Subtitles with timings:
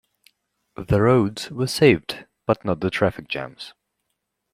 [0.87, 3.75] The roads were saved-but not the traffic jams.